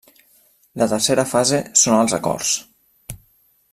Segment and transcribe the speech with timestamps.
[0.83, 2.59] La tercera fase són els acords.